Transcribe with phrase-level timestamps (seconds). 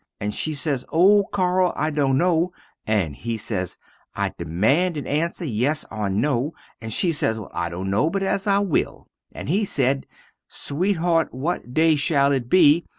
[0.19, 2.51] and she sez, o Carl I dunno,
[2.87, 3.77] and he sez,
[4.15, 8.47] I demand an answer yes or no, and she sez well I dunno but as
[8.47, 10.07] I will, and he sed,
[10.49, 12.83] sweatheart what day shall it be?